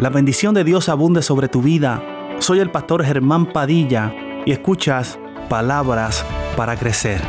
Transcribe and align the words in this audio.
La 0.00 0.10
bendición 0.10 0.54
de 0.54 0.64
Dios 0.64 0.88
abunde 0.88 1.22
sobre 1.22 1.48
tu 1.48 1.62
vida. 1.62 2.02
Soy 2.40 2.58
el 2.58 2.68
pastor 2.68 3.04
Germán 3.04 3.52
Padilla 3.52 4.12
y 4.44 4.50
escuchas 4.50 5.18
palabras 5.48 6.24
para 6.56 6.76
crecer. 6.76 7.22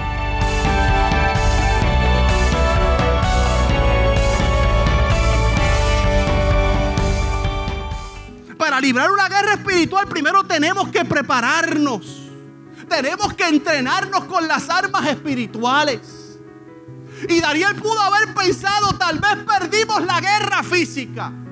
Para 8.58 8.82
librar 8.82 9.12
una 9.12 9.29
guerra 9.29 9.54
espiritual 9.54 10.08
primero 10.08 10.44
tenemos 10.44 10.90
que 10.90 11.06
prepararnos. 11.06 12.32
Tenemos 12.90 13.34
que 13.36 13.47
entrenarnos 13.47 14.26
con 14.26 14.47
las 14.47 14.68
armas 14.72 15.08
espirituales. 15.08 16.40
Y 17.30 17.40
Daniel 17.40 17.76
pudo 17.76 18.02
haber 18.02 18.34
pensado, 18.34 18.98
tal 18.98 19.20
vez 19.20 19.38
perdimos 19.48 20.04
la 20.04 20.20
guerra 20.20 20.63
física. 20.63 21.45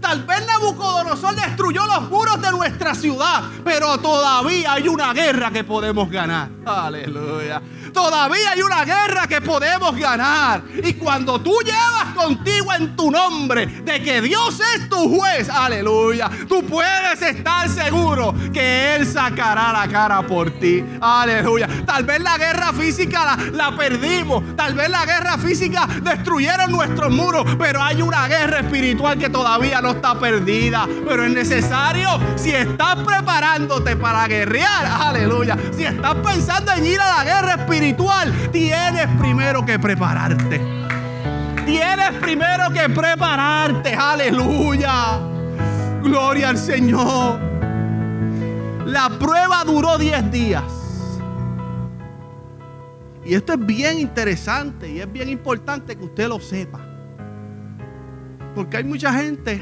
Tal 0.00 0.22
vez 0.22 0.46
Nabucodonosor 0.46 1.34
destruyó 1.34 1.84
los 1.86 2.08
muros 2.08 2.40
de 2.40 2.50
nuestra 2.52 2.94
ciudad, 2.94 3.42
pero 3.64 3.98
todavía 3.98 4.74
hay 4.74 4.88
una 4.88 5.12
guerra 5.12 5.50
que 5.50 5.64
podemos 5.64 6.08
ganar. 6.08 6.50
Aleluya. 6.64 7.60
Todavía 7.92 8.52
hay 8.52 8.62
una 8.62 8.84
guerra 8.84 9.26
que 9.26 9.40
podemos 9.40 9.96
ganar. 9.96 10.62
Y 10.84 10.94
cuando 10.94 11.40
tú 11.40 11.52
llevas 11.64 11.97
contigo 12.18 12.74
en 12.74 12.96
tu 12.96 13.10
nombre 13.10 13.66
de 13.66 14.02
que 14.02 14.20
Dios 14.20 14.60
es 14.74 14.88
tu 14.88 15.16
juez, 15.16 15.48
aleluya, 15.48 16.28
tú 16.48 16.64
puedes 16.64 17.22
estar 17.22 17.68
seguro 17.68 18.34
que 18.52 18.96
Él 18.96 19.06
sacará 19.06 19.72
la 19.72 19.88
cara 19.88 20.22
por 20.22 20.50
ti. 20.50 20.84
Aleluya. 21.00 21.68
Tal 21.86 22.04
vez 22.04 22.20
la 22.20 22.36
guerra 22.36 22.72
física 22.72 23.36
la, 23.52 23.76
perdimos. 23.76 24.56
Tal 24.56 24.74
vez 24.74 24.90
la 24.90 25.04
guerra 25.06 25.38
física 25.38 25.86
destruyeron 26.02 26.72
nuestros 26.72 27.12
muros. 27.12 27.44
Pero 27.58 27.82
hay 27.82 28.02
una 28.02 28.26
guerra 28.26 28.60
espiritual 28.60 29.18
que 29.18 29.28
todavía 29.28 29.80
no 29.80 29.90
está 29.90 30.18
perdida. 30.18 30.86
Pero 31.06 31.24
es 31.24 31.30
necesario, 31.30 32.08
si 32.36 32.50
estás 32.50 32.96
preparándote 32.96 33.96
para 33.96 34.26
guerrear, 34.26 34.86
aleluya. 35.00 35.56
Si 35.76 35.84
estás 35.84 36.16
pensando 36.16 36.72
en 36.72 36.86
ir 36.86 37.00
a 37.00 37.18
la 37.18 37.24
guerra 37.24 37.54
espiritual, 37.54 38.32
tienes 38.50 39.06
primero 39.18 39.64
que 39.64 39.78
prepararte. 39.78 40.78
Tienes 41.68 42.12
primero 42.22 42.70
que 42.72 42.88
prepararte, 42.88 43.92
aleluya. 43.92 45.18
Gloria 46.02 46.48
al 46.48 46.56
Señor. 46.56 47.38
La 48.86 49.10
prueba 49.18 49.64
duró 49.66 49.98
10 49.98 50.30
días. 50.30 50.64
Y 53.22 53.34
esto 53.34 53.52
es 53.52 53.66
bien 53.66 53.98
interesante 53.98 54.90
y 54.90 55.00
es 55.00 55.12
bien 55.12 55.28
importante 55.28 55.94
que 55.94 56.04
usted 56.06 56.26
lo 56.28 56.40
sepa. 56.40 56.80
Porque 58.54 58.78
hay 58.78 58.84
mucha 58.84 59.12
gente 59.12 59.60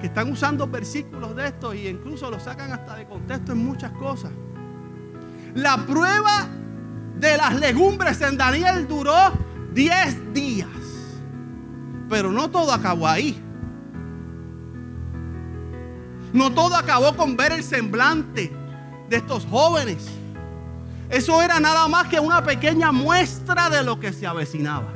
que 0.00 0.08
están 0.08 0.28
usando 0.28 0.66
versículos 0.66 1.36
de 1.36 1.46
estos 1.46 1.76
y 1.76 1.86
incluso 1.86 2.32
lo 2.32 2.40
sacan 2.40 2.72
hasta 2.72 2.96
de 2.96 3.06
contexto 3.06 3.52
en 3.52 3.58
muchas 3.58 3.92
cosas. 3.92 4.32
La 5.54 5.76
prueba 5.86 6.48
de 7.16 7.36
las 7.36 7.54
legumbres 7.60 8.20
en 8.22 8.36
Daniel 8.36 8.88
duró 8.88 9.32
10 9.72 10.34
días. 10.34 10.81
Pero 12.12 12.30
no 12.30 12.50
todo 12.50 12.70
acabó 12.74 13.08
ahí. 13.08 13.42
No 16.34 16.52
todo 16.52 16.76
acabó 16.76 17.16
con 17.16 17.38
ver 17.38 17.52
el 17.52 17.64
semblante 17.64 18.52
de 19.08 19.16
estos 19.16 19.46
jóvenes. 19.46 20.04
Eso 21.08 21.40
era 21.40 21.58
nada 21.58 21.88
más 21.88 22.08
que 22.08 22.20
una 22.20 22.44
pequeña 22.44 22.92
muestra 22.92 23.70
de 23.70 23.82
lo 23.82 23.98
que 23.98 24.12
se 24.12 24.26
avecinaba. 24.26 24.92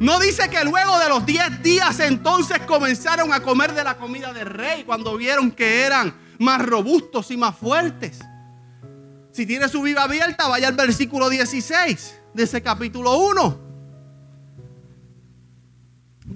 No 0.00 0.18
dice 0.18 0.50
que 0.50 0.64
luego 0.64 0.98
de 0.98 1.08
los 1.08 1.24
10 1.24 1.62
días 1.62 2.00
entonces 2.00 2.58
comenzaron 2.66 3.32
a 3.32 3.38
comer 3.38 3.74
de 3.74 3.84
la 3.84 3.96
comida 3.96 4.32
del 4.32 4.46
rey 4.46 4.82
cuando 4.82 5.16
vieron 5.16 5.52
que 5.52 5.82
eran 5.82 6.12
más 6.40 6.66
robustos 6.66 7.30
y 7.30 7.36
más 7.36 7.56
fuertes. 7.56 8.18
Si 9.30 9.46
tiene 9.46 9.68
su 9.68 9.82
Biblia 9.82 10.02
abierta, 10.02 10.48
vaya 10.48 10.66
al 10.66 10.74
versículo 10.74 11.28
16 11.28 12.20
de 12.34 12.42
ese 12.42 12.60
capítulo 12.60 13.18
1. 13.18 13.67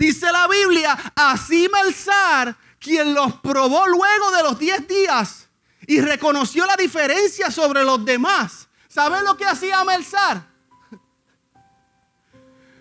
Dice 0.02 0.32
la 0.32 0.48
Biblia, 0.48 0.98
así 1.14 1.68
Melzar, 1.72 2.56
quien 2.80 3.14
los 3.14 3.34
probó 3.34 3.86
luego 3.86 4.32
de 4.32 4.42
los 4.42 4.58
10 4.58 4.88
días 4.88 5.48
y 5.86 6.00
reconoció 6.00 6.66
la 6.66 6.74
diferencia 6.74 7.52
sobre 7.52 7.84
los 7.84 8.04
demás. 8.04 8.68
¿Saben 8.88 9.22
lo 9.24 9.36
que 9.36 9.44
hacía 9.44 9.84
Melzar? 9.84 10.44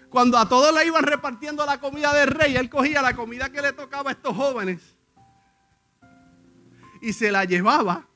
Cuando 0.10 0.36
a 0.36 0.50
todos 0.50 0.74
le 0.74 0.84
iban 0.88 1.04
repartiendo 1.04 1.64
la 1.64 1.80
comida 1.80 2.12
del 2.12 2.32
rey, 2.32 2.56
él 2.56 2.72
cogía 2.72 3.04
la 3.04 3.16
comida 3.16 3.52
que 3.52 3.62
le 3.62 3.74
tocaba 3.74 4.10
a 4.10 4.14
estos 4.14 4.36
jóvenes 4.36 4.82
y 7.04 7.14
se 7.14 7.32
la 7.32 7.46
llevaba. 7.46 8.08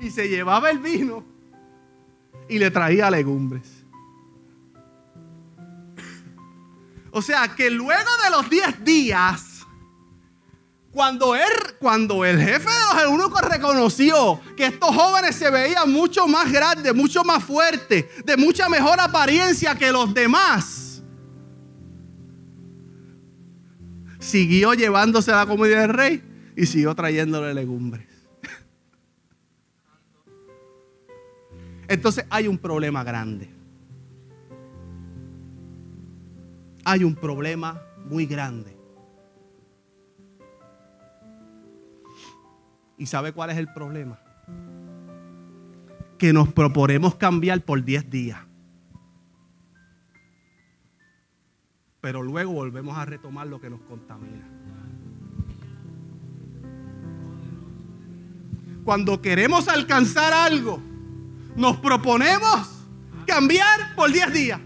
Y 0.00 0.08
se 0.10 0.26
llevaba 0.30 0.70
el 0.70 0.78
vino 0.78 1.22
y 2.48 2.58
le 2.58 2.70
traía 2.70 3.10
legumbres. 3.10 3.73
O 7.16 7.22
sea 7.22 7.54
que 7.54 7.70
luego 7.70 8.10
de 8.24 8.30
los 8.30 8.50
10 8.50 8.84
días, 8.84 9.64
cuando, 10.90 11.36
él, 11.36 11.42
cuando 11.78 12.24
el 12.24 12.40
jefe 12.40 12.68
de 12.68 12.80
los 12.92 13.02
eunucos 13.04 13.40
reconoció 13.42 14.40
que 14.56 14.66
estos 14.66 14.92
jóvenes 14.92 15.36
se 15.36 15.48
veían 15.48 15.92
mucho 15.92 16.26
más 16.26 16.50
grandes, 16.50 16.92
mucho 16.92 17.22
más 17.22 17.44
fuertes, 17.44 18.04
de 18.24 18.36
mucha 18.36 18.68
mejor 18.68 18.98
apariencia 18.98 19.76
que 19.76 19.92
los 19.92 20.12
demás, 20.12 21.04
siguió 24.18 24.74
llevándose 24.74 25.30
la 25.30 25.46
comida 25.46 25.82
del 25.82 25.90
rey 25.90 26.20
y 26.56 26.66
siguió 26.66 26.96
trayéndole 26.96 27.54
legumbres. 27.54 28.08
Entonces 31.86 32.24
hay 32.28 32.48
un 32.48 32.58
problema 32.58 33.04
grande. 33.04 33.53
Hay 36.84 37.04
un 37.04 37.14
problema 37.14 37.80
muy 38.04 38.26
grande. 38.26 38.76
¿Y 42.96 43.06
sabe 43.06 43.32
cuál 43.32 43.50
es 43.50 43.56
el 43.56 43.72
problema? 43.72 44.18
Que 46.18 46.32
nos 46.32 46.52
proponemos 46.52 47.16
cambiar 47.16 47.62
por 47.62 47.82
10 47.82 48.10
días. 48.10 48.38
Pero 52.00 52.22
luego 52.22 52.52
volvemos 52.52 52.96
a 52.96 53.04
retomar 53.04 53.46
lo 53.46 53.60
que 53.60 53.70
nos 53.70 53.80
contamina. 53.82 54.46
Cuando 58.84 59.22
queremos 59.22 59.68
alcanzar 59.68 60.34
algo, 60.34 60.80
nos 61.56 61.78
proponemos 61.78 62.84
cambiar 63.26 63.94
por 63.96 64.12
10 64.12 64.32
días. 64.32 64.60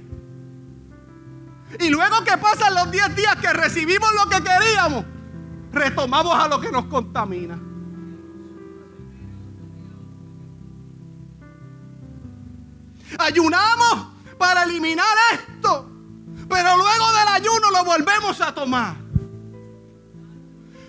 Y 1.79 1.91
luego 1.91 2.25
que 2.25 2.37
pasan 2.39 2.75
los 2.75 2.91
10 2.91 3.15
días 3.15 3.37
que 3.37 3.53
recibimos 3.53 4.11
lo 4.15 4.29
que 4.29 4.43
queríamos, 4.43 5.05
retomamos 5.73 6.35
a 6.35 6.49
lo 6.49 6.61
que 6.61 6.73
nos 6.73 6.87
contamina. 6.87 7.59
Ayunamos 13.19 14.07
para 14.39 14.65
eliminar 14.65 15.07
esto, 15.33 15.91
pero 16.49 16.77
luego 16.77 17.13
del 17.13 17.29
ayuno 17.29 17.71
lo 17.71 17.85
volvemos 17.85 18.41
a 18.41 18.55
tomar. 18.55 18.97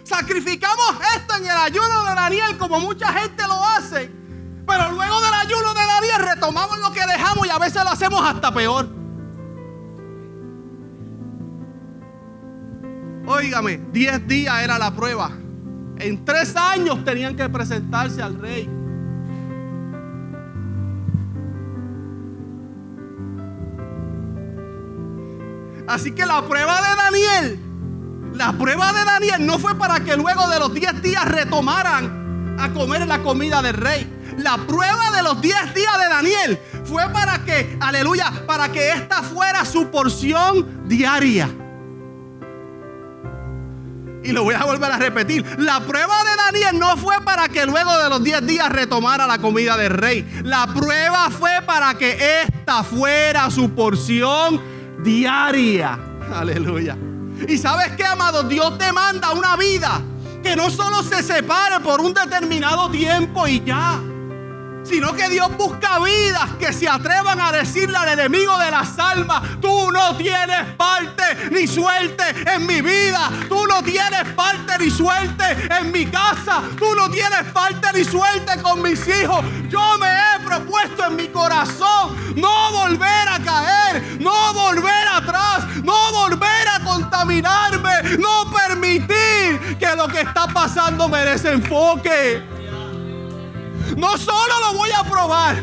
Sacrificamos 0.03 0.95
esto 1.15 1.35
en 1.35 1.45
el 1.45 1.57
ayuno 1.57 2.03
de 2.05 2.15
Daniel 2.15 2.57
como 2.57 2.79
mucha 2.79 3.13
gente 3.13 3.43
lo 3.47 3.63
hace, 3.65 4.11
pero 4.65 4.91
luego 4.91 5.21
del 5.21 5.33
ayuno 5.33 5.73
de 5.73 5.85
Daniel 5.85 6.21
retomamos 6.35 6.79
lo 6.79 6.91
que 6.91 7.05
dejamos 7.05 7.45
y 7.45 7.49
a 7.49 7.59
veces 7.59 7.83
lo 7.83 7.89
hacemos 7.89 8.21
hasta 8.25 8.51
peor. 8.51 8.98
Óigame, 13.31 13.79
10 13.93 14.27
días 14.27 14.63
era 14.63 14.79
la 14.79 14.89
prueba. 14.89 15.29
En 15.99 16.25
tres 16.25 16.55
años 16.55 17.05
tenían 17.05 17.35
que 17.35 17.47
presentarse 17.47 18.23
al 18.23 18.41
rey. 18.41 18.67
Así 25.87 26.11
que 26.11 26.25
la 26.25 26.41
prueba 26.41 26.81
de 26.81 26.95
Daniel, 26.95 27.59
la 28.33 28.53
prueba 28.53 28.93
de 28.93 29.05
Daniel 29.05 29.45
no 29.45 29.59
fue 29.59 29.75
para 29.75 29.99
que 29.99 30.17
luego 30.17 30.47
de 30.49 30.57
los 30.57 30.73
10 30.73 31.03
días 31.03 31.25
retomaran 31.25 32.55
a 32.59 32.73
comer 32.73 33.05
la 33.05 33.21
comida 33.21 33.61
del 33.61 33.75
rey. 33.75 34.11
La 34.39 34.57
prueba 34.57 35.11
de 35.15 35.21
los 35.21 35.39
10 35.39 35.75
días 35.75 35.99
de 35.99 36.09
Daniel 36.09 36.59
fue 36.83 37.07
para 37.09 37.45
que, 37.45 37.77
aleluya, 37.79 38.43
para 38.47 38.71
que 38.71 38.89
esta 38.89 39.21
fuera 39.21 39.65
su 39.65 39.91
porción 39.91 40.87
diaria. 40.87 41.47
Y 44.29 44.31
lo 44.31 44.43
voy 44.43 44.53
a 44.53 44.63
volver 44.63 44.91
a 44.91 44.97
repetir. 44.97 45.43
La 45.57 45.79
prueba 45.79 46.23
de 46.23 46.35
Daniel 46.35 46.77
no 46.79 46.95
fue 46.97 47.19
para 47.21 47.49
que 47.49 47.65
luego 47.65 47.97
de 47.97 48.09
los 48.09 48.23
10 48.23 48.45
días 48.45 48.69
retomara 48.69 49.25
la 49.25 49.39
comida 49.39 49.75
del 49.75 49.89
rey. 49.89 50.23
La 50.43 50.67
prueba 50.67 51.31
fue 51.31 51.49
para 51.65 51.95
que 51.95 52.43
esta 52.43 52.83
fuera 52.83 53.49
su 53.49 53.71
porción 53.71 54.61
diaria. 55.03 55.97
Aleluya. 56.31 56.95
Y 57.47 57.57
sabes 57.57 57.93
qué, 57.97 58.05
amado, 58.05 58.43
Dios 58.43 58.77
te 58.77 58.93
manda 58.93 59.31
una 59.31 59.55
vida 59.55 59.99
que 60.43 60.55
no 60.55 60.69
solo 60.69 61.01
se 61.01 61.23
separe 61.23 61.79
por 61.79 61.99
un 61.99 62.13
determinado 62.13 62.91
tiempo 62.91 63.47
y 63.47 63.63
ya 63.63 63.99
sino 64.83 65.13
que 65.13 65.29
Dios 65.29 65.55
busca 65.57 65.99
vidas 65.99 66.49
que 66.59 66.73
se 66.73 66.87
atrevan 66.87 67.39
a 67.39 67.51
decirle 67.51 67.97
al 67.97 68.19
enemigo 68.19 68.57
de 68.57 68.71
las 68.71 68.97
almas, 68.97 69.43
tú 69.61 69.91
no 69.91 70.15
tienes 70.17 70.73
parte 70.77 71.23
ni 71.51 71.67
suerte 71.67 72.23
en 72.53 72.65
mi 72.65 72.81
vida, 72.81 73.29
tú 73.47 73.65
no 73.67 73.83
tienes 73.83 74.23
parte 74.35 74.77
ni 74.79 74.89
suerte 74.89 75.43
en 75.69 75.91
mi 75.91 76.05
casa, 76.05 76.63
tú 76.77 76.95
no 76.95 77.09
tienes 77.09 77.43
parte 77.53 77.87
ni 77.93 78.03
suerte 78.03 78.61
con 78.61 78.81
mis 78.81 79.07
hijos. 79.07 79.43
Yo 79.69 79.97
me 79.99 80.07
he 80.07 80.45
propuesto 80.45 81.05
en 81.05 81.15
mi 81.15 81.27
corazón 81.27 82.15
no 82.35 82.71
volver 82.71 83.27
a 83.27 83.39
caer, 83.39 84.17
no 84.19 84.53
volver 84.53 85.07
atrás, 85.07 85.65
no 85.83 86.11
volver 86.11 86.67
a 86.67 86.79
contaminarme, 86.83 88.17
no 88.17 88.51
permitir 88.51 89.77
que 89.77 89.95
lo 89.95 90.07
que 90.07 90.21
está 90.21 90.47
pasando 90.47 91.07
merece 91.07 91.51
enfoque. 91.51 92.58
No 93.99 94.17
solo 94.17 94.59
lo 94.61 94.77
voy 94.77 94.91
a 94.91 95.03
probar. 95.03 95.61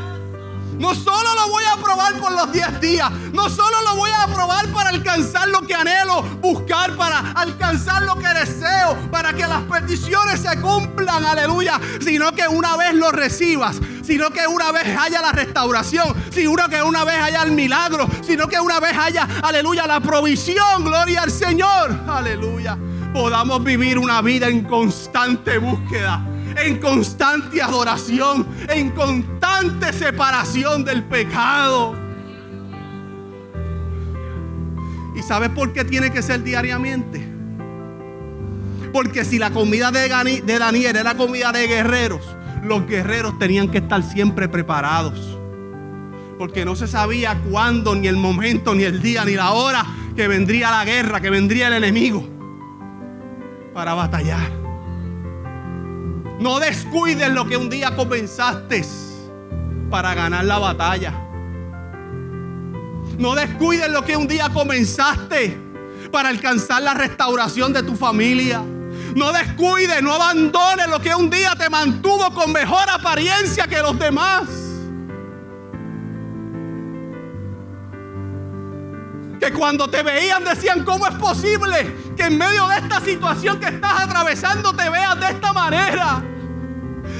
No 0.78 0.94
solo 0.94 1.34
lo 1.34 1.48
voy 1.48 1.64
a 1.64 1.76
probar 1.82 2.20
por 2.20 2.32
los 2.32 2.52
10 2.52 2.82
días. 2.82 3.10
No 3.32 3.48
solo 3.48 3.80
lo 3.82 3.96
voy 3.96 4.10
a 4.10 4.26
probar 4.26 4.66
para 4.74 4.90
alcanzar 4.90 5.48
lo 5.48 5.62
que 5.62 5.74
anhelo 5.74 6.20
buscar, 6.42 6.94
para 6.96 7.32
alcanzar 7.32 8.02
lo 8.02 8.14
que 8.16 8.28
deseo, 8.28 8.94
para 9.10 9.32
que 9.32 9.46
las 9.46 9.62
peticiones 9.62 10.40
se 10.40 10.60
cumplan, 10.60 11.24
aleluya. 11.24 11.80
Sino 12.02 12.30
que 12.32 12.46
una 12.46 12.76
vez 12.76 12.92
lo 12.92 13.10
recibas, 13.10 13.80
sino 14.02 14.28
que 14.28 14.46
una 14.46 14.70
vez 14.70 14.84
haya 14.98 15.22
la 15.22 15.32
restauración, 15.32 16.14
sino 16.30 16.68
que 16.68 16.82
una 16.82 17.04
vez 17.04 17.16
haya 17.16 17.42
el 17.42 17.52
milagro, 17.52 18.06
sino 18.20 18.48
que 18.48 18.60
una 18.60 18.80
vez 18.80 18.98
haya, 18.98 19.26
aleluya, 19.42 19.86
la 19.86 20.00
provisión, 20.00 20.84
gloria 20.84 21.22
al 21.22 21.30
Señor, 21.30 21.98
aleluya. 22.06 22.76
Podamos 23.14 23.64
vivir 23.64 23.98
una 23.98 24.20
vida 24.20 24.46
en 24.48 24.62
constante 24.64 25.56
búsqueda 25.56 26.35
en 26.56 26.78
constante 26.78 27.62
adoración, 27.62 28.46
en 28.68 28.90
constante 28.90 29.92
separación 29.92 30.84
del 30.84 31.04
pecado. 31.04 31.94
¿Y 35.14 35.22
sabes 35.22 35.50
por 35.50 35.72
qué 35.72 35.84
tiene 35.84 36.10
que 36.10 36.22
ser 36.22 36.42
diariamente? 36.42 37.26
Porque 38.92 39.24
si 39.24 39.38
la 39.38 39.50
comida 39.50 39.90
de 39.90 40.08
Daniel 40.58 40.96
era 40.96 41.16
comida 41.16 41.52
de 41.52 41.66
guerreros, 41.66 42.22
los 42.62 42.86
guerreros 42.86 43.38
tenían 43.38 43.68
que 43.68 43.78
estar 43.78 44.02
siempre 44.02 44.48
preparados. 44.48 45.38
Porque 46.38 46.64
no 46.64 46.76
se 46.76 46.86
sabía 46.86 47.38
cuándo, 47.50 47.94
ni 47.94 48.08
el 48.08 48.16
momento, 48.16 48.74
ni 48.74 48.84
el 48.84 49.00
día, 49.00 49.24
ni 49.24 49.34
la 49.34 49.52
hora 49.52 49.84
que 50.14 50.28
vendría 50.28 50.70
la 50.70 50.84
guerra, 50.84 51.20
que 51.20 51.30
vendría 51.30 51.68
el 51.68 51.74
enemigo 51.74 52.26
para 53.72 53.94
batallar. 53.94 54.65
No 56.38 56.58
descuides 56.60 57.30
lo 57.30 57.46
que 57.46 57.56
un 57.56 57.70
día 57.70 57.96
comenzaste 57.96 58.84
para 59.90 60.14
ganar 60.14 60.44
la 60.44 60.58
batalla. 60.58 61.14
No 63.18 63.34
descuides 63.34 63.88
lo 63.90 64.04
que 64.04 64.16
un 64.16 64.28
día 64.28 64.50
comenzaste 64.50 65.58
para 66.12 66.28
alcanzar 66.28 66.82
la 66.82 66.92
restauración 66.92 67.72
de 67.72 67.82
tu 67.82 67.96
familia. 67.96 68.62
No 69.14 69.32
descuides, 69.32 70.02
no 70.02 70.12
abandones 70.12 70.88
lo 70.88 71.00
que 71.00 71.14
un 71.14 71.30
día 71.30 71.54
te 71.56 71.70
mantuvo 71.70 72.32
con 72.34 72.52
mejor 72.52 72.88
apariencia 72.90 73.66
que 73.66 73.78
los 73.78 73.98
demás. 73.98 74.65
Que 79.46 79.52
cuando 79.52 79.86
te 79.88 80.02
veían 80.02 80.42
decían, 80.42 80.84
¿cómo 80.84 81.06
es 81.06 81.14
posible 81.14 81.94
que 82.16 82.24
en 82.24 82.36
medio 82.36 82.66
de 82.66 82.78
esta 82.78 83.00
situación 83.00 83.60
que 83.60 83.66
estás 83.66 84.00
atravesando 84.00 84.74
te 84.74 84.90
veas 84.90 85.20
de 85.20 85.26
esta 85.26 85.52
manera? 85.52 86.35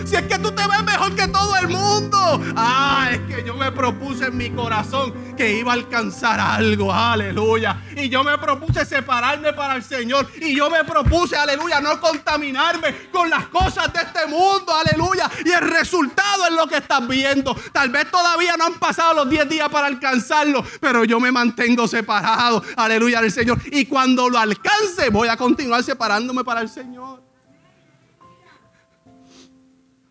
Si 0.06 0.14
es 0.14 0.22
que 0.22 0.38
tú 0.38 0.52
te 0.52 0.62
ves 0.68 0.84
mejor 0.84 1.16
que 1.16 1.26
todo 1.26 1.56
el 1.56 1.66
mundo. 1.66 2.40
Ah, 2.54 3.08
es 3.10 3.18
que 3.22 3.42
yo 3.44 3.56
me 3.56 3.72
propuse 3.72 4.26
en 4.26 4.36
mi 4.36 4.50
corazón 4.50 5.34
que 5.36 5.58
iba 5.58 5.72
a 5.72 5.74
alcanzar 5.74 6.38
algo. 6.38 6.92
Aleluya. 6.92 7.82
Y 7.96 8.08
yo 8.08 8.22
me 8.22 8.38
propuse 8.38 8.84
separarme 8.84 9.52
para 9.52 9.74
el 9.74 9.82
Señor. 9.82 10.28
Y 10.40 10.54
yo 10.54 10.70
me 10.70 10.84
propuse, 10.84 11.36
aleluya, 11.36 11.80
no 11.80 12.00
contaminarme 12.00 13.08
con 13.10 13.28
las 13.28 13.48
cosas 13.48 13.92
de 13.92 14.00
este 14.00 14.26
mundo. 14.28 14.72
Aleluya. 14.72 15.28
Y 15.44 15.50
el 15.50 15.68
resultado 15.68 16.46
es 16.46 16.52
lo 16.52 16.68
que 16.68 16.76
estás 16.76 17.06
viendo. 17.08 17.56
Tal 17.72 17.90
vez 17.90 18.08
todavía 18.08 18.56
no 18.56 18.66
han 18.66 18.74
pasado 18.74 19.12
los 19.24 19.28
10 19.28 19.48
días 19.48 19.68
para 19.68 19.88
alcanzarlo. 19.88 20.64
Pero 20.80 21.04
yo 21.04 21.18
me 21.18 21.32
mantengo 21.32 21.88
separado. 21.88 22.62
Aleluya 22.76 23.20
del 23.20 23.32
Señor. 23.32 23.58
Y 23.72 23.86
cuando 23.86 24.30
lo 24.30 24.38
alcance, 24.38 25.10
voy 25.10 25.26
a 25.26 25.36
continuar 25.36 25.82
separándome 25.82 26.44
para 26.44 26.60
el 26.60 26.68
Señor. 26.68 27.25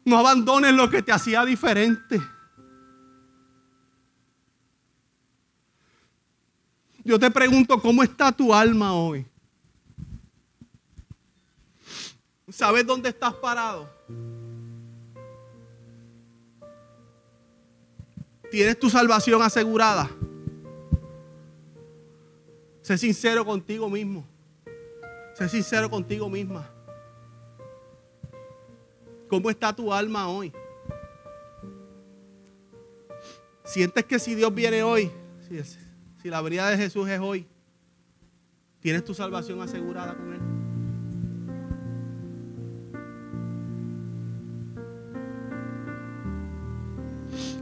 No 0.05 0.19
abandones 0.19 0.71
lo 0.73 0.89
que 0.89 1.01
te 1.01 1.11
hacía 1.11 1.43
diferente. 1.43 2.21
Yo 7.03 7.19
te 7.19 7.29
pregunto, 7.31 7.81
¿cómo 7.81 8.03
está 8.03 8.31
tu 8.31 8.53
alma 8.53 8.93
hoy? 8.93 9.25
¿Sabes 12.49 12.85
dónde 12.85 13.09
estás 13.09 13.33
parado? 13.33 13.89
¿Tienes 18.51 18.79
tu 18.79 18.89
salvación 18.89 19.41
asegurada? 19.41 20.09
Sé 22.81 22.97
sincero 22.97 23.43
contigo 23.43 23.89
mismo. 23.89 24.23
Sé 25.33 25.49
sincero 25.49 25.89
contigo 25.89 26.29
misma. 26.29 26.74
¿Cómo 29.35 29.49
está 29.49 29.75
tu 29.75 29.91
alma 29.91 30.29
hoy? 30.29 30.53
Sientes 33.65 34.05
que 34.05 34.17
si 34.17 34.33
Dios 34.33 34.55
viene 34.55 34.81
hoy, 34.81 35.11
si, 36.21 36.29
la 36.29 36.39
venida 36.39 36.69
de 36.69 36.77
Jesús 36.77 37.09
es 37.09 37.19
hoy, 37.19 37.45
tienes 38.79 39.03
tu 39.03 39.13
salvación 39.13 39.61
asegurada 39.61 40.15
con 40.15 40.31
Él. 40.31 40.39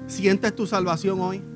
¿Sientes 0.05 0.55
tu 0.55 0.67
salvación 0.67 1.19
hoy? 1.21 1.52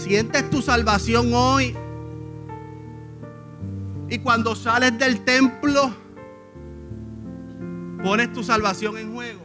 Sientes 0.00 0.48
tu 0.50 0.62
salvación 0.62 1.32
hoy. 1.34 1.76
Y 4.08 4.18
cuando 4.18 4.56
sales 4.56 4.98
del 4.98 5.20
templo, 5.24 5.94
pones 8.02 8.32
tu 8.32 8.42
salvación 8.42 8.96
en 8.98 9.14
juego. 9.14 9.40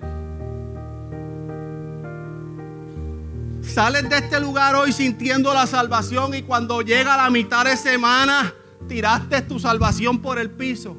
Sales 3.62 4.09
de 4.09 4.17
este 4.17 4.39
lugar 4.39 4.75
hoy 4.75 4.93
sintiendo 4.93 5.53
la 5.53 5.67
salvación 5.67 6.33
y 6.33 6.43
cuando 6.43 6.81
llega 6.81 7.17
la 7.17 7.29
mitad 7.29 7.65
de 7.65 7.75
semana, 7.75 8.53
tiraste 8.88 9.41
tu 9.41 9.59
salvación 9.59 10.21
por 10.21 10.39
el 10.39 10.50
piso. 10.50 10.95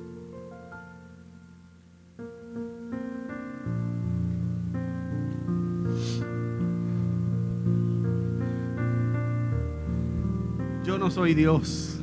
Soy 11.11 11.35
Dios. 11.35 11.99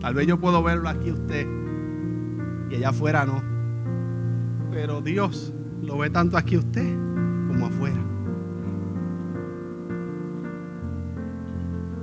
Tal 0.00 0.14
vez 0.14 0.26
yo 0.26 0.38
puedo 0.38 0.62
verlo 0.62 0.88
aquí 0.88 1.10
usted 1.10 1.46
y 2.70 2.76
allá 2.76 2.88
afuera 2.88 3.24
no. 3.24 3.42
Pero 4.70 5.00
Dios 5.00 5.52
lo 5.80 5.98
ve 5.98 6.10
tanto 6.10 6.36
aquí 6.36 6.56
usted 6.56 6.92
como 7.48 7.66
afuera. 7.66 8.02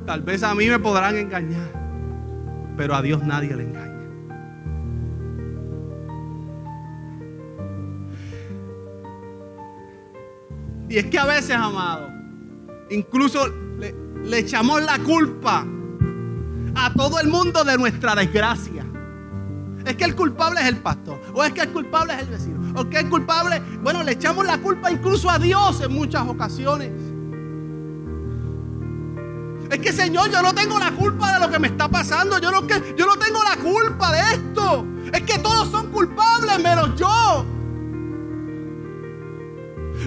Tal 0.05 0.21
vez 0.21 0.41
a 0.43 0.55
mí 0.55 0.67
me 0.67 0.79
podrán 0.79 1.17
engañar, 1.17 2.73
pero 2.77 2.95
a 2.95 3.01
Dios 3.01 3.23
nadie 3.23 3.55
le 3.55 3.63
engaña. 3.63 3.91
Y 10.89 10.97
es 10.97 11.05
que 11.05 11.19
a 11.19 11.25
veces, 11.25 11.55
amado, 11.55 12.09
incluso 12.89 13.47
le 14.23 14.39
echamos 14.39 14.81
la 14.81 14.99
culpa 14.99 15.65
a 16.75 16.93
todo 16.93 17.19
el 17.19 17.27
mundo 17.27 17.63
de 17.63 17.77
nuestra 17.77 18.15
desgracia. 18.15 18.85
Es 19.85 19.95
que 19.95 20.03
el 20.03 20.15
culpable 20.15 20.61
es 20.61 20.67
el 20.67 20.77
pastor, 20.77 21.19
o 21.33 21.43
es 21.43 21.53
que 21.53 21.61
el 21.61 21.69
culpable 21.71 22.13
es 22.13 22.19
el 22.21 22.27
vecino, 22.27 22.73
o 22.79 22.87
que 22.87 22.99
el 22.99 23.09
culpable, 23.09 23.61
bueno, 23.81 24.03
le 24.03 24.11
echamos 24.11 24.45
la 24.45 24.59
culpa 24.59 24.91
incluso 24.91 25.29
a 25.29 25.39
Dios 25.39 25.81
en 25.81 25.91
muchas 25.93 26.27
ocasiones. 26.27 26.91
Es 29.71 29.79
que 29.79 29.93
Señor, 29.93 30.29
yo 30.29 30.41
no 30.41 30.53
tengo 30.53 30.77
la 30.77 30.91
culpa 30.91 31.33
de 31.33 31.39
lo 31.39 31.49
que 31.49 31.57
me 31.57 31.69
está 31.69 31.87
pasando. 31.87 32.37
Yo 32.39 32.51
no, 32.51 32.67
que, 32.67 32.93
yo 32.97 33.05
no 33.05 33.15
tengo 33.17 33.41
la 33.41 33.55
culpa 33.55 34.11
de 34.11 34.19
esto. 34.33 34.85
Es 35.13 35.21
que 35.21 35.39
todos 35.39 35.71
son 35.71 35.87
culpables 35.91 36.59
menos 36.59 36.99
yo. 36.99 37.45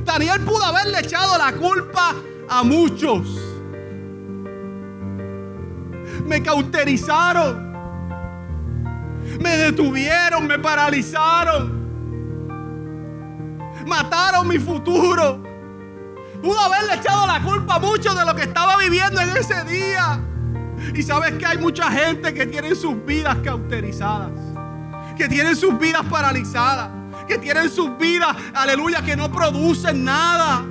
Daniel 0.04 0.40
pudo 0.40 0.64
haberle 0.64 1.00
echado 1.00 1.38
la 1.38 1.52
culpa 1.54 2.14
a 2.46 2.62
muchos. 2.62 3.53
Me 6.24 6.42
cauterizaron. 6.42 7.72
Me 9.40 9.56
detuvieron, 9.56 10.46
me 10.46 10.58
paralizaron. 10.58 11.84
Mataron 13.86 14.48
mi 14.48 14.58
futuro. 14.58 15.42
Pudo 16.42 16.60
haberle 16.60 16.94
echado 16.94 17.26
la 17.26 17.42
culpa 17.42 17.76
a 17.76 17.78
muchos 17.78 18.16
de 18.18 18.24
lo 18.24 18.34
que 18.34 18.42
estaba 18.42 18.76
viviendo 18.76 19.20
en 19.20 19.36
ese 19.36 19.64
día. 19.64 20.20
Y 20.94 21.02
sabes 21.02 21.34
que 21.34 21.46
hay 21.46 21.58
mucha 21.58 21.90
gente 21.90 22.34
que 22.34 22.46
tiene 22.46 22.74
sus 22.74 23.02
vidas 23.04 23.36
cauterizadas. 23.44 24.30
Que 25.16 25.28
tienen 25.28 25.56
sus 25.56 25.78
vidas 25.78 26.02
paralizadas. 26.10 26.90
Que 27.26 27.38
tienen 27.38 27.70
sus 27.70 27.96
vidas, 27.96 28.36
aleluya, 28.54 29.02
que 29.02 29.16
no 29.16 29.30
producen 29.30 30.04
nada. 30.04 30.62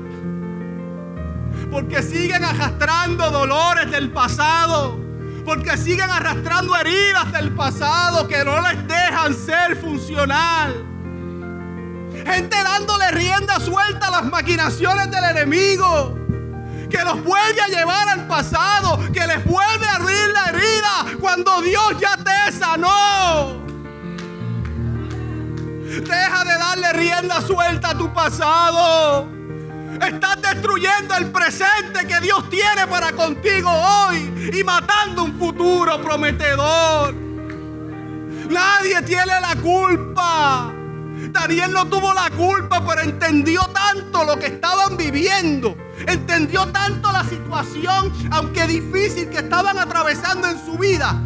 Porque 1.72 2.04
siguen 2.04 2.44
arrastrando 2.44 3.32
dolores 3.32 3.90
del 3.90 4.12
pasado. 4.12 5.03
Porque 5.46 5.78
siguen 5.78 6.10
arrastrando 6.10 6.76
heridas 6.76 7.32
del 7.34 7.54
pasado 7.54 8.28
que 8.28 8.44
no 8.46 8.62
les 8.62 8.88
dejan 8.88 9.34
ser 9.34 9.76
funcional. 9.76 10.74
Gente 12.26 12.56
dándole 12.64 13.12
rienda 13.12 13.60
suelta 13.60 14.08
a 14.08 14.12
las 14.12 14.26
maquinaciones 14.26 15.12
del 15.12 15.24
enemigo. 15.24 16.18
Que 16.90 17.04
los 17.04 17.24
vuelve 17.24 17.62
a 17.62 17.68
llevar 17.68 18.08
al 18.10 18.28
pasado. 18.28 19.00
Que 19.12 19.28
les 19.28 19.44
vuelve 19.44 19.86
a 19.86 19.96
abrir 19.96 20.30
la 20.34 20.46
herida 20.50 21.18
cuando 21.20 21.62
Dios 21.62 22.00
ya 22.00 22.16
te 22.18 22.52
sanó. 22.52 23.62
Deja 26.02 26.44
de 26.46 26.58
darle 26.58 26.94
rienda 26.94 27.42
suelta 27.42 27.90
a 27.90 27.98
tu 27.98 28.14
pasado. 28.14 29.33
Estás 30.06 30.42
destruyendo 30.42 31.16
el 31.16 31.32
presente 31.32 32.06
que 32.08 32.20
Dios 32.20 32.50
tiene 32.50 32.86
para 32.88 33.14
contigo 33.14 33.70
hoy 33.70 34.52
y 34.54 34.64
matando 34.64 35.24
un 35.24 35.40
futuro 35.40 36.02
prometedor. 36.02 37.14
Nadie 38.50 39.02
tiene 39.04 39.40
la 39.40 39.56
culpa. 39.62 40.74
Daniel 41.32 41.72
no 41.72 41.88
tuvo 41.88 42.14
la 42.14 42.30
culpa, 42.32 42.86
pero 42.86 43.02
entendió 43.02 43.62
tanto 43.74 44.26
lo 44.26 44.38
que 44.38 44.48
estaban 44.48 44.98
viviendo. 44.98 45.76
Entendió 46.06 46.68
tanto 46.68 47.12
la 47.12 47.24
situación, 47.24 48.12
aunque 48.32 48.68
difícil 48.68 49.30
que 49.30 49.38
estaban 49.38 49.80
atravesando 49.80 50.50
en 50.50 50.66
su 50.66 50.78
vida, 50.78 51.22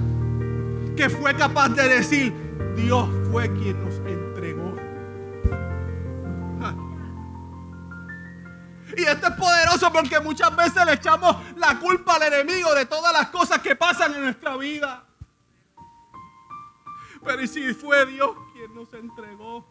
que 0.95 1.09
fue 1.09 1.35
capaz 1.35 1.69
de 1.69 1.87
decir, 1.87 2.33
Dios 2.75 3.09
fue 3.31 3.51
quien 3.53 3.83
nos 3.83 3.95
entregó. 3.95 4.16
Y 8.97 9.03
esto 9.03 9.27
es 9.27 9.33
poderoso 9.35 9.93
porque 9.93 10.19
muchas 10.19 10.55
veces 10.55 10.83
le 10.83 10.93
echamos 10.93 11.35
la 11.55 11.77
culpa 11.79 12.15
al 12.15 12.33
enemigo 12.33 12.73
de 12.73 12.87
todas 12.87 13.13
las 13.13 13.29
cosas 13.29 13.59
que 13.59 13.75
pasan 13.75 14.15
en 14.15 14.23
nuestra 14.23 14.57
vida. 14.57 15.05
Pero 17.23 17.43
¿y 17.43 17.47
si 17.47 17.75
fue 17.75 18.07
Dios 18.07 18.31
quien 18.53 18.73
nos 18.73 18.91
entregó? 18.95 19.67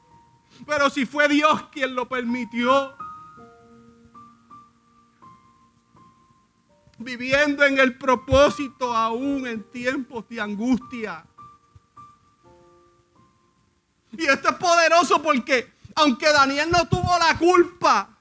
Pero 0.64 0.88
si 0.90 1.06
fue 1.06 1.26
Dios 1.26 1.60
quien 1.72 1.96
lo 1.96 2.08
permitió. 2.08 2.96
Viviendo 6.98 7.64
en 7.64 7.80
el 7.80 7.98
propósito 7.98 8.94
aún 8.94 9.44
en 9.48 9.64
tiempos 9.72 10.28
de 10.28 10.40
angustia. 10.40 11.26
Y 14.12 14.24
esto 14.24 14.50
es 14.50 14.54
poderoso 14.54 15.20
porque 15.20 15.74
aunque 15.96 16.30
Daniel 16.32 16.70
no 16.70 16.86
tuvo 16.86 17.18
la 17.18 17.36
culpa 17.36 18.15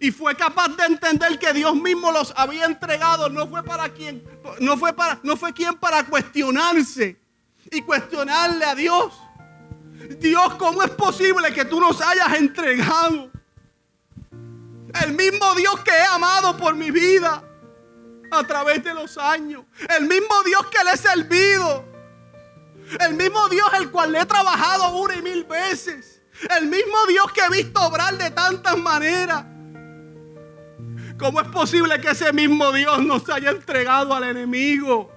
y 0.00 0.10
fue 0.10 0.34
capaz 0.34 0.68
de 0.76 0.84
entender 0.86 1.38
que 1.38 1.52
Dios 1.52 1.74
mismo 1.74 2.10
los 2.12 2.32
había 2.36 2.66
entregado, 2.66 3.28
no 3.28 3.46
fue 3.46 3.62
para 3.62 3.88
quien 3.90 4.24
no 4.60 4.76
fue 4.76 4.92
para 4.92 5.20
no 5.22 5.36
fue 5.36 5.52
quien 5.52 5.74
para 5.74 6.04
cuestionarse 6.04 7.20
y 7.70 7.82
cuestionarle 7.82 8.64
a 8.64 8.74
Dios. 8.74 9.14
Dios, 10.18 10.54
¿cómo 10.56 10.82
es 10.82 10.90
posible 10.90 11.52
que 11.52 11.64
tú 11.64 11.80
nos 11.80 12.00
hayas 12.00 12.34
entregado? 12.34 13.30
El 15.02 15.12
mismo 15.12 15.54
Dios 15.54 15.80
que 15.80 15.90
he 15.90 16.04
amado 16.06 16.56
por 16.56 16.74
mi 16.74 16.90
vida 16.90 17.42
a 18.30 18.44
través 18.44 18.82
de 18.84 18.94
los 18.94 19.16
años. 19.18 19.64
El 19.98 20.06
mismo 20.06 20.42
Dios 20.44 20.66
que 20.66 20.84
le 20.84 20.90
he 20.92 20.96
servido. 20.96 21.84
El 23.00 23.14
mismo 23.14 23.48
Dios 23.48 23.66
el 23.78 23.90
cual 23.90 24.12
le 24.12 24.20
he 24.20 24.26
trabajado 24.26 24.96
una 24.96 25.16
y 25.16 25.22
mil 25.22 25.44
veces. 25.44 26.20
El 26.56 26.66
mismo 26.66 27.06
Dios 27.08 27.32
que 27.32 27.40
he 27.40 27.50
visto 27.50 27.80
obrar 27.80 28.16
de 28.18 28.30
tantas 28.30 28.76
maneras. 28.76 29.44
¿Cómo 31.24 31.40
es 31.40 31.48
posible 31.48 31.98
que 32.02 32.10
ese 32.10 32.34
mismo 32.34 32.70
Dios 32.70 33.02
nos 33.02 33.26
haya 33.30 33.50
entregado 33.50 34.12
al 34.12 34.24
enemigo? 34.24 35.10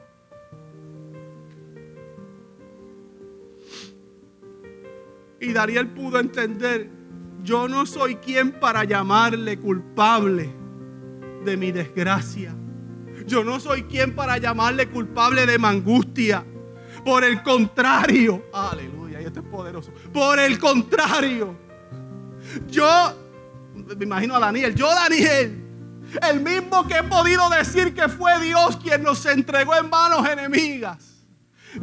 Y 5.42 5.52
Daniel 5.52 5.90
pudo 5.90 6.20
entender, 6.20 6.90
yo 7.44 7.68
no 7.68 7.86
soy 7.86 8.16
quien 8.16 8.54
para 8.54 8.86
llamarle 8.86 9.60
culpable 9.60 10.50
de 11.44 11.58
mi 11.58 11.74
desgracia. 11.74 12.56
Yo 13.26 13.44
no 13.44 13.60
soy 13.60 13.84
quien 13.84 14.16
para 14.16 14.38
llamarle 14.38 14.88
culpable 14.88 15.46
de 15.46 15.60
mi 15.60 15.66
angustia. 15.66 16.46
Por 17.04 17.26
el 17.26 17.44
contrario, 17.44 18.46
aleluya, 18.54 19.22
y 19.22 19.26
esto 19.26 19.42
es 19.42 19.46
poderoso. 19.48 19.92
Por 20.14 20.40
el 20.40 20.58
contrario, 20.58 21.54
yo, 22.70 23.14
me 23.76 24.06
imagino 24.06 24.36
a 24.36 24.40
Daniel, 24.40 24.74
yo 24.74 24.88
Daniel, 24.88 25.67
el 26.30 26.40
mismo 26.40 26.88
que 26.88 26.98
he 26.98 27.04
podido 27.04 27.50
decir 27.50 27.94
que 27.94 28.08
fue 28.08 28.40
Dios 28.40 28.78
quien 28.78 29.04
nos 29.04 29.26
entregó 29.26 29.76
en 29.76 29.90
manos 29.90 30.28
enemigas 30.28 31.17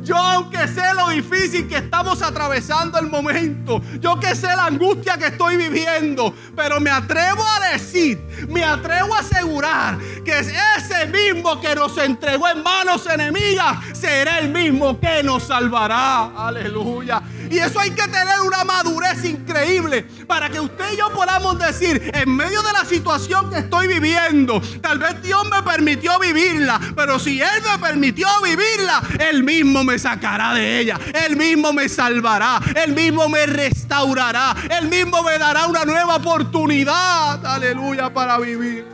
yo 0.03 0.17
aunque 0.17 0.67
sé 0.69 0.83
lo 0.95 1.09
difícil 1.09 1.69
que 1.69 1.77
estamos 1.77 2.23
atravesando 2.23 2.99
el 2.99 3.07
momento, 3.07 3.81
yo 4.01 4.19
que 4.19 4.35
sé 4.35 4.49
la 4.49 4.67
angustia 4.67 5.17
que 5.17 5.27
estoy 5.27 5.57
viviendo, 5.57 6.35
pero 6.57 6.81
me 6.81 6.91
atrevo 6.91 7.45
a 7.45 7.73
decir, 7.73 8.19
me 8.49 8.65
atrevo 8.65 9.15
a 9.15 9.21
asegurar 9.21 9.99
que 10.25 10.39
es 10.39 10.53
ese 10.79 11.07
mismo 11.07 11.61
que 11.61 11.75
nos 11.75 11.97
entregó 11.99 12.49
en 12.49 12.63
manos 12.63 13.07
enemigas, 13.07 13.79
será 13.93 14.39
el 14.39 14.51
mismo 14.51 14.99
que 14.99 15.23
nos 15.23 15.45
salvará. 15.45 16.31
Aleluya. 16.37 17.23
Y 17.51 17.59
eso 17.59 17.79
hay 17.79 17.91
que 17.91 18.03
tener 18.09 18.41
una 18.45 18.65
madurez 18.65 19.25
increíble 19.25 20.03
para 20.27 20.49
que 20.51 20.61
usted 20.61 20.93
y 20.93 20.97
yo 20.97 21.11
podamos 21.13 21.59
decir, 21.59 22.11
en 22.15 22.35
medio 22.35 22.63
de 22.63 22.73
la 22.73 22.85
situación 22.85 23.51
que 23.51 23.59
estoy 23.59 23.87
viviendo, 23.87 24.61
tal 24.81 24.99
vez 24.99 25.23
Dios 25.23 25.45
me 25.51 25.63
permitió 25.63 26.19
vivirla, 26.19 26.81
pero 26.97 27.19
si 27.19 27.41
Él 27.41 27.63
me 27.71 27.79
permitió 27.79 28.27
vivirla, 28.43 29.03
Él 29.19 29.43
mismo 29.45 29.84
me 29.85 29.99
sacará 29.99 30.55
de 30.55 30.81
ella, 30.81 30.99
Él 31.27 31.37
mismo 31.37 31.73
me 31.73 31.89
salvará, 31.89 32.61
Él 32.75 32.95
mismo 32.95 33.29
me 33.29 33.47
restaurará, 33.47 34.55
Él 34.71 34.89
mismo 34.89 35.23
me 35.23 35.39
dará 35.39 35.67
una 35.67 35.85
nueva 35.85 36.17
oportunidad, 36.17 37.45
aleluya, 37.45 38.13
para 38.13 38.39
vivir. 38.39 38.85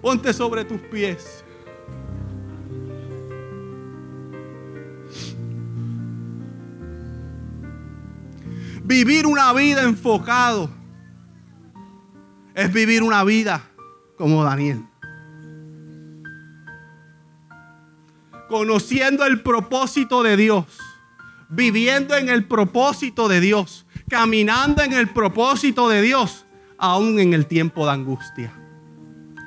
Ponte 0.00 0.32
sobre 0.32 0.64
tus 0.64 0.80
pies. 0.80 1.44
Vivir 8.84 9.26
una 9.26 9.50
vida 9.54 9.82
enfocado 9.82 10.68
es 12.54 12.70
vivir 12.70 13.02
una 13.02 13.24
vida 13.24 13.62
como 14.16 14.44
Daniel. 14.44 14.84
Conociendo 18.54 19.26
el 19.26 19.42
propósito 19.42 20.22
de 20.22 20.36
Dios, 20.36 20.66
viviendo 21.48 22.16
en 22.16 22.28
el 22.28 22.46
propósito 22.46 23.26
de 23.26 23.40
Dios, 23.40 23.84
caminando 24.08 24.80
en 24.84 24.92
el 24.92 25.08
propósito 25.08 25.88
de 25.88 26.00
Dios, 26.02 26.46
aún 26.78 27.18
en 27.18 27.34
el 27.34 27.46
tiempo 27.46 27.84
de 27.84 27.90
angustia, 27.90 28.52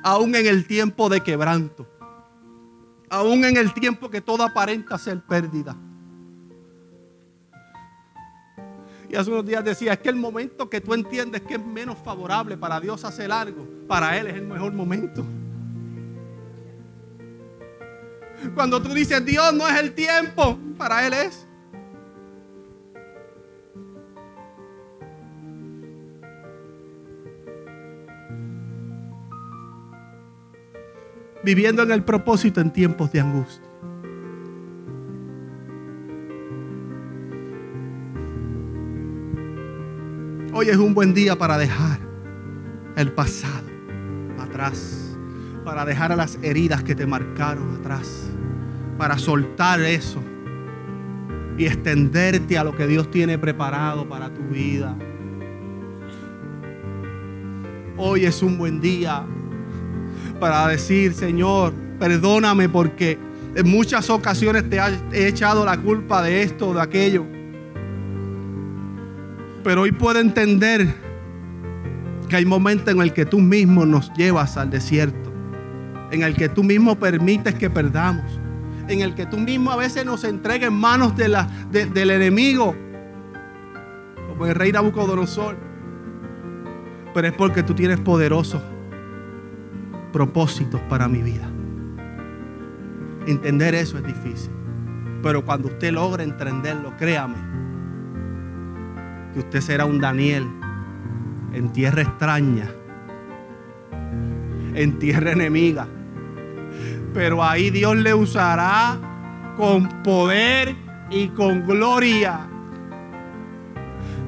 aún 0.03 0.35
en 0.35 0.45
el 0.45 0.67
tiempo 0.67 1.07
de 1.07 1.21
quebranto, 1.21 1.87
aún 3.09 3.45
en 3.45 3.55
el 3.55 3.73
tiempo 3.73 4.09
que 4.09 4.19
todo 4.19 4.43
aparenta 4.43 4.97
ser 4.97 5.21
pérdida. 5.21 5.77
Y 9.09 9.15
hace 9.15 9.31
unos 9.31 9.45
días 9.45 9.63
decía, 9.63 9.93
es 9.93 9.99
que 9.99 10.09
el 10.09 10.17
momento 10.17 10.69
que 10.69 10.81
tú 10.81 10.93
entiendes 10.93 11.43
que 11.43 11.53
es 11.53 11.65
menos 11.65 11.97
favorable 12.03 12.57
para 12.57 12.81
Dios 12.81 13.05
hacer 13.05 13.31
algo, 13.31 13.65
para 13.87 14.17
Él 14.17 14.27
es 14.27 14.35
el 14.35 14.47
mejor 14.47 14.73
momento. 14.73 15.25
Cuando 18.53 18.81
tú 18.81 18.93
dices, 18.93 19.23
Dios 19.25 19.53
no 19.53 19.67
es 19.67 19.79
el 19.79 19.93
tiempo, 19.93 20.57
para 20.77 21.05
Él 21.05 21.13
es. 21.13 21.47
viviendo 31.47 31.81
en 31.81 31.91
el 31.93 32.03
propósito 32.03 32.59
en 32.59 32.71
tiempos 32.71 33.09
de 33.13 33.21
angustia. 33.21 33.63
Hoy 40.53 40.67
es 40.67 40.75
un 40.75 40.93
buen 40.93 41.13
día 41.13 41.37
para 41.37 41.57
dejar 41.57 41.99
el 42.97 43.13
pasado 43.13 43.69
atrás, 44.39 45.06
para 45.67 45.83
dejar 45.83 46.13
a 46.13 46.15
las 46.15 46.39
heridas 46.43 46.81
que 46.81 46.95
te 46.95 47.05
marcaron 47.05 47.75
atrás, 47.75 48.29
para 48.97 49.17
soltar 49.17 49.81
eso 49.81 50.23
y 51.57 51.65
extenderte 51.65 52.57
a 52.57 52.63
lo 52.63 52.73
que 52.73 52.87
Dios 52.87 53.11
tiene 53.11 53.37
preparado 53.37 54.07
para 54.07 54.33
tu 54.33 54.43
vida. 54.43 54.95
Hoy 57.97 58.23
es 58.23 58.41
un 58.41 58.57
buen 58.57 58.79
día 58.79 59.25
para 60.39 60.69
decir, 60.69 61.13
Señor, 61.13 61.73
perdóname 61.99 62.69
porque 62.69 63.19
en 63.53 63.69
muchas 63.69 64.09
ocasiones 64.09 64.69
te 64.69 64.79
he 65.11 65.27
echado 65.27 65.65
la 65.65 65.75
culpa 65.77 66.21
de 66.21 66.43
esto 66.43 66.69
o 66.69 66.73
de 66.75 66.81
aquello. 66.81 67.25
Pero 69.65 69.81
hoy 69.81 69.91
puedo 69.91 70.17
entender 70.17 70.95
que 72.29 72.37
hay 72.37 72.45
momentos 72.45 72.93
en 72.93 73.01
el 73.01 73.11
que 73.11 73.25
tú 73.25 73.39
mismo 73.39 73.85
nos 73.85 74.13
llevas 74.13 74.55
al 74.55 74.69
desierto, 74.69 75.26
en 76.11 76.23
el 76.23 76.35
que 76.35 76.49
tú 76.49 76.63
mismo 76.63 76.97
permites 76.97 77.55
que 77.55 77.69
perdamos, 77.69 78.39
en 78.87 79.01
el 79.01 79.15
que 79.15 79.25
tú 79.25 79.37
mismo 79.37 79.71
a 79.71 79.75
veces 79.75 80.05
nos 80.05 80.23
entrega 80.23 80.67
en 80.67 80.73
manos 80.73 81.15
de 81.15 81.27
la, 81.27 81.49
del 81.71 82.09
enemigo, 82.09 82.75
como 84.29 84.45
el 84.45 84.55
rey 84.55 84.71
Nabucodonosor. 84.71 85.57
Pero 87.13 87.27
es 87.27 87.33
porque 87.33 87.63
tú 87.63 87.73
tienes 87.73 87.99
poderosos 87.99 88.61
propósitos 90.13 90.79
para 90.81 91.07
mi 91.07 91.21
vida. 91.21 91.49
Entender 93.25 93.75
eso 93.75 93.97
es 93.97 94.05
difícil. 94.05 94.51
Pero 95.21 95.43
cuando 95.43 95.67
usted 95.67 95.91
logra 95.91 96.23
entenderlo, 96.23 96.95
créame, 96.97 97.35
que 99.33 99.39
usted 99.39 99.61
será 99.61 99.85
un 99.85 99.99
Daniel 99.99 100.47
en 101.53 101.71
tierra 101.73 102.03
extraña, 102.03 102.69
en 104.73 104.99
tierra 104.99 105.31
enemiga. 105.31 105.87
Pero 107.17 107.43
ahí 107.43 107.71
Dios 107.71 107.97
le 107.97 108.13
usará 108.13 108.95
con 109.57 110.03
poder 110.03 110.75
y 111.09 111.29
con 111.29 111.65
gloria. 111.65 112.41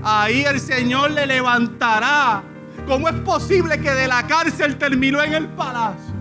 Ahí 0.01 0.41
el 0.41 0.59
Señor 0.59 1.11
le 1.11 1.27
levantará. 1.27 2.41
¿Cómo 2.87 3.07
es 3.07 3.13
posible 3.17 3.79
que 3.79 3.91
de 3.91 4.07
la 4.07 4.25
cárcel 4.25 4.79
terminó 4.79 5.21
en 5.21 5.35
el 5.35 5.47
palacio? 5.49 6.15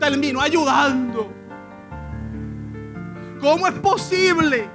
Terminó 0.00 0.40
ayudando. 0.40 1.32
¿Cómo 3.40 3.68
es 3.68 3.74
posible? 3.74 4.68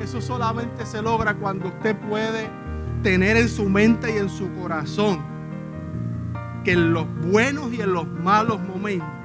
Eso 0.00 0.22
solamente 0.22 0.86
se 0.86 1.02
logra 1.02 1.34
cuando 1.34 1.68
usted 1.68 1.94
puede 2.08 2.48
tener 3.02 3.36
en 3.36 3.48
su 3.50 3.68
mente 3.68 4.10
y 4.14 4.20
en 4.20 4.30
su 4.30 4.50
corazón 4.54 5.22
que 6.64 6.72
en 6.72 6.94
los 6.94 7.04
buenos 7.26 7.70
y 7.74 7.82
en 7.82 7.92
los 7.92 8.08
malos 8.08 8.58
momentos 8.58 9.19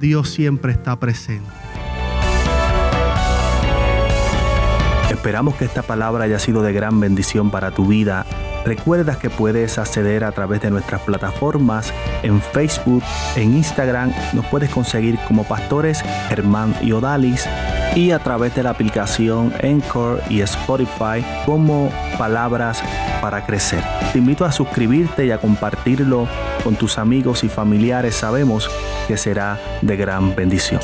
Dios 0.00 0.30
siempre 0.30 0.72
está 0.72 0.98
presente. 0.98 1.46
Esperamos 5.10 5.56
que 5.56 5.66
esta 5.66 5.82
palabra 5.82 6.24
haya 6.24 6.38
sido 6.38 6.62
de 6.62 6.72
gran 6.72 6.98
bendición 6.98 7.50
para 7.50 7.70
tu 7.70 7.86
vida. 7.86 8.24
Recuerda 8.64 9.18
que 9.18 9.28
puedes 9.28 9.76
acceder 9.76 10.24
a 10.24 10.32
través 10.32 10.62
de 10.62 10.70
nuestras 10.70 11.02
plataformas 11.02 11.92
en 12.22 12.40
Facebook, 12.40 13.02
en 13.36 13.56
Instagram, 13.56 14.12
nos 14.32 14.46
puedes 14.46 14.70
conseguir 14.70 15.18
como 15.28 15.44
pastores 15.44 16.02
Germán 16.28 16.74
y 16.80 16.92
Odalis 16.92 17.46
y 17.94 18.12
a 18.12 18.18
través 18.18 18.54
de 18.54 18.62
la 18.62 18.70
aplicación 18.70 19.52
Encore 19.60 20.22
y 20.28 20.40
Spotify 20.40 21.24
como 21.44 21.90
Palabras 22.18 22.82
para 23.20 23.44
Crecer. 23.44 23.82
Te 24.12 24.18
invito 24.18 24.44
a 24.44 24.52
suscribirte 24.52 25.26
y 25.26 25.30
a 25.30 25.38
compartirlo 25.38 26.28
con 26.62 26.76
tus 26.76 26.98
amigos 26.98 27.44
y 27.44 27.48
familiares. 27.48 28.14
Sabemos 28.14 28.70
que 29.08 29.16
será 29.16 29.58
de 29.82 29.96
gran 29.96 30.34
bendición. 30.34 30.80